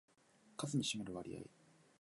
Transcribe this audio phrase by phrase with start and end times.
[0.57, 1.43] 数に占める割合